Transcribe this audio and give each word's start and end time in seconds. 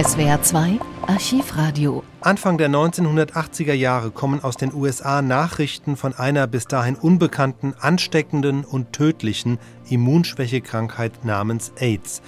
SWR 0.00 0.38
2 0.40 0.78
Archivradio. 1.08 2.04
Anfang 2.20 2.58
der 2.58 2.68
1980er 2.68 3.74
Jahre 3.74 4.10
kommen 4.10 4.42
aus 4.42 4.56
den 4.56 4.74
USA 4.74 5.22
Nachrichten 5.22 5.96
von 5.96 6.14
einer 6.14 6.48
bis 6.48 6.66
dahin 6.66 6.96
unbekannten, 6.96 7.74
ansteckenden 7.78 8.64
und 8.64 8.92
tödlichen 8.92 9.60
Immunschwächekrankheit 9.88 11.24
namens 11.24 11.70
AIDS. 11.78 12.20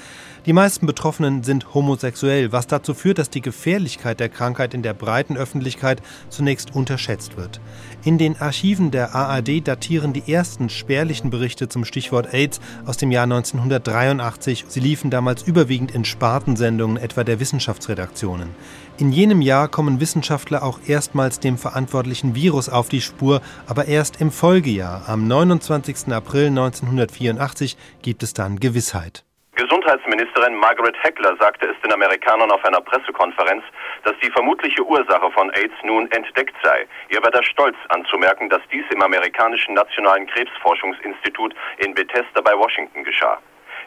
Die 0.46 0.54
meisten 0.54 0.86
Betroffenen 0.86 1.42
sind 1.42 1.74
homosexuell, 1.74 2.50
was 2.50 2.66
dazu 2.66 2.94
führt, 2.94 3.18
dass 3.18 3.28
die 3.28 3.42
Gefährlichkeit 3.42 4.20
der 4.20 4.30
Krankheit 4.30 4.72
in 4.72 4.82
der 4.82 4.94
breiten 4.94 5.36
Öffentlichkeit 5.36 6.00
zunächst 6.30 6.74
unterschätzt 6.74 7.36
wird. 7.36 7.60
In 8.04 8.16
den 8.16 8.40
Archiven 8.40 8.90
der 8.90 9.14
ARD 9.14 9.66
datieren 9.68 10.14
die 10.14 10.32
ersten 10.32 10.70
spärlichen 10.70 11.28
Berichte 11.28 11.68
zum 11.68 11.84
Stichwort 11.84 12.32
AIDS 12.32 12.58
aus 12.86 12.96
dem 12.96 13.10
Jahr 13.10 13.24
1983. 13.24 14.64
Sie 14.68 14.80
liefen 14.80 15.10
damals 15.10 15.42
überwiegend 15.42 15.90
in 15.90 16.06
Spartensendungen 16.06 16.96
etwa 16.96 17.22
der 17.22 17.38
Wissenschaftsredaktionen. 17.38 18.48
In 18.96 19.12
jenem 19.12 19.42
Jahr 19.42 19.68
kommen 19.80 19.98
Wissenschaftler 19.98 20.62
auch 20.62 20.78
erstmals 20.86 21.40
dem 21.40 21.56
verantwortlichen 21.56 22.34
Virus 22.34 22.68
auf 22.68 22.90
die 22.90 23.00
Spur, 23.00 23.40
aber 23.66 23.86
erst 23.86 24.20
im 24.20 24.30
Folgejahr, 24.30 25.08
am 25.08 25.26
29. 25.26 26.12
April 26.12 26.48
1984, 26.48 27.78
gibt 28.02 28.22
es 28.22 28.34
dann 28.34 28.60
Gewissheit. 28.60 29.24
Gesundheitsministerin 29.56 30.54
Margaret 30.56 31.02
Heckler 31.02 31.34
sagte 31.40 31.64
es 31.64 31.80
den 31.80 31.94
Amerikanern 31.94 32.50
auf 32.50 32.62
einer 32.62 32.82
Pressekonferenz, 32.82 33.62
dass 34.04 34.12
die 34.22 34.30
vermutliche 34.30 34.84
Ursache 34.84 35.30
von 35.30 35.48
AIDS 35.54 35.72
nun 35.82 36.10
entdeckt 36.12 36.56
sei. 36.62 36.86
Ihr 37.08 37.22
war 37.22 37.30
der 37.30 37.42
Stolz 37.42 37.76
anzumerken, 37.88 38.50
dass 38.50 38.60
dies 38.70 38.84
im 38.90 39.00
amerikanischen 39.00 39.72
Nationalen 39.72 40.26
Krebsforschungsinstitut 40.26 41.54
in 41.78 41.94
Bethesda 41.94 42.42
bei 42.42 42.52
Washington 42.52 43.02
geschah. 43.02 43.38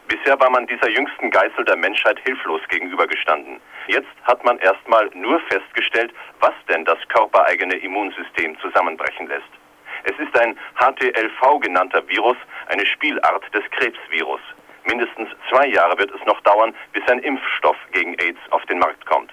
Bisher 0.08 0.38
war 0.38 0.50
man 0.50 0.66
dieser 0.66 0.90
jüngsten 0.90 1.30
Geißel 1.30 1.64
der 1.64 1.76
Menschheit 1.76 2.18
hilflos 2.24 2.60
gegenübergestanden. 2.68 3.60
Jetzt 3.86 4.14
hat 4.24 4.44
man 4.44 4.58
erstmal 4.58 5.08
nur 5.14 5.40
festgestellt, 5.48 6.12
was 6.40 6.52
denn 6.68 6.84
das 6.84 6.98
körpereigene 7.08 7.76
Immunsystem 7.76 8.58
zusammenbrechen 8.60 9.26
lässt. 9.28 9.48
Es 10.04 10.18
ist 10.18 10.38
ein 10.38 10.58
HTLV 10.74 11.60
genannter 11.60 12.06
Virus, 12.08 12.36
eine 12.68 12.84
Spielart 12.84 13.42
des 13.54 13.64
Krebsvirus. 13.70 14.40
Mindestens 14.84 15.30
zwei 15.50 15.66
Jahre 15.68 15.98
wird 15.98 16.10
es 16.14 16.26
noch 16.26 16.40
dauern, 16.42 16.74
bis 16.92 17.06
ein 17.08 17.20
Impfstoff 17.20 17.76
gegen 17.92 18.14
AIDS 18.18 18.40
auf 18.50 18.64
den 18.66 18.78
Markt 18.78 19.06
kommt. 19.06 19.32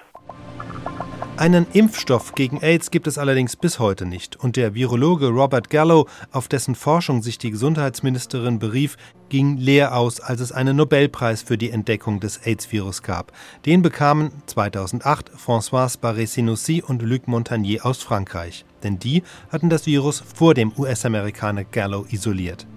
Einen 1.42 1.66
Impfstoff 1.72 2.36
gegen 2.36 2.62
AIDS 2.62 2.92
gibt 2.92 3.08
es 3.08 3.18
allerdings 3.18 3.56
bis 3.56 3.80
heute 3.80 4.06
nicht. 4.06 4.36
Und 4.36 4.54
der 4.54 4.76
Virologe 4.76 5.26
Robert 5.26 5.70
Gallo, 5.70 6.06
auf 6.30 6.46
dessen 6.46 6.76
Forschung 6.76 7.20
sich 7.20 7.36
die 7.36 7.50
Gesundheitsministerin 7.50 8.60
berief, 8.60 8.96
ging 9.28 9.56
leer 9.56 9.96
aus, 9.96 10.20
als 10.20 10.40
es 10.40 10.52
einen 10.52 10.76
Nobelpreis 10.76 11.42
für 11.42 11.58
die 11.58 11.70
Entdeckung 11.70 12.20
des 12.20 12.36
AIDS-Virus 12.46 13.02
gab. 13.02 13.32
Den 13.66 13.82
bekamen 13.82 14.30
2008 14.46 15.32
François 15.32 15.98
Barré-Sinoussi 15.98 16.80
und 16.80 17.02
Luc 17.02 17.26
Montagnier 17.26 17.84
aus 17.84 18.04
Frankreich. 18.04 18.64
Denn 18.84 19.00
die 19.00 19.24
hatten 19.50 19.68
das 19.68 19.86
Virus 19.86 20.22
vor 20.36 20.54
dem 20.54 20.72
US-Amerikaner 20.78 21.64
Gallo 21.64 22.06
isoliert. 22.08 22.68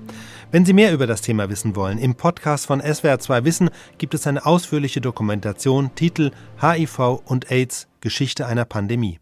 Wenn 0.52 0.66
Sie 0.66 0.74
mehr 0.74 0.94
über 0.94 1.08
das 1.08 1.22
Thema 1.22 1.50
wissen 1.50 1.76
wollen, 1.76 1.98
im 1.98 2.16
Podcast 2.16 2.68
von 2.68 2.82
SWR2 2.82 3.44
Wissen 3.44 3.70
gibt 3.98 4.14
es 4.14 4.28
eine 4.28 4.46
ausführliche 4.46 5.02
Dokumentation, 5.02 5.94
Titel 5.96 6.32
HIV 6.62 7.22
und 7.26 7.52
AIDS, 7.52 7.88
Geschichte 8.02 8.46
einer 8.46 8.66
Pandemie. 8.66 9.20